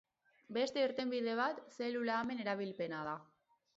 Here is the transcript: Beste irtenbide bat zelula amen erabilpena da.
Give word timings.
Beste 0.55 0.85
irtenbide 0.85 1.35
bat 1.41 1.61
zelula 1.75 2.17
amen 2.23 2.43
erabilpena 2.47 3.07
da. 3.13 3.15